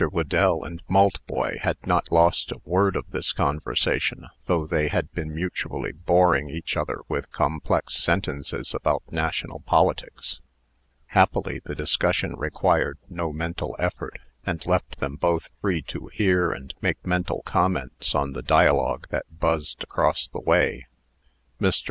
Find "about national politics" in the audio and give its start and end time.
8.73-10.39